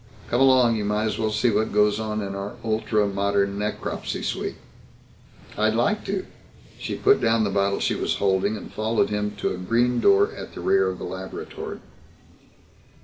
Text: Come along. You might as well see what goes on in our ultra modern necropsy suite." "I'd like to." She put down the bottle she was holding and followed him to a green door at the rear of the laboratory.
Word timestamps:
Come 0.29 0.41
along. 0.41 0.77
You 0.77 0.85
might 0.85 1.05
as 1.05 1.19
well 1.19 1.29
see 1.29 1.51
what 1.51 1.71
goes 1.71 1.99
on 1.99 2.23
in 2.23 2.33
our 2.33 2.55
ultra 2.63 3.07
modern 3.07 3.59
necropsy 3.59 4.23
suite." 4.23 4.55
"I'd 5.55 5.75
like 5.75 6.03
to." 6.05 6.25
She 6.79 6.95
put 6.95 7.21
down 7.21 7.43
the 7.43 7.51
bottle 7.51 7.79
she 7.79 7.93
was 7.93 8.15
holding 8.15 8.57
and 8.57 8.73
followed 8.73 9.11
him 9.11 9.35
to 9.37 9.53
a 9.53 9.57
green 9.57 9.99
door 9.99 10.33
at 10.33 10.55
the 10.55 10.59
rear 10.61 10.87
of 10.89 10.97
the 10.97 11.03
laboratory. 11.05 11.81